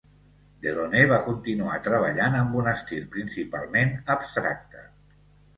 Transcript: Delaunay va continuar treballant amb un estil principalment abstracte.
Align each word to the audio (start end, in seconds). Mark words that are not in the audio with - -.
Delaunay 0.61 1.03
va 1.11 1.19
continuar 1.27 1.75
treballant 1.89 2.37
amb 2.39 2.57
un 2.63 2.71
estil 2.73 3.05
principalment 3.17 3.95
abstracte. 4.17 4.83